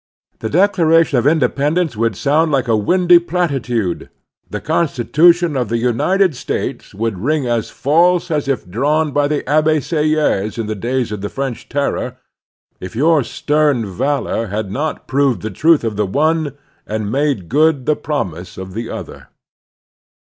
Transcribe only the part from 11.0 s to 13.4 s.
of the French Terror, if your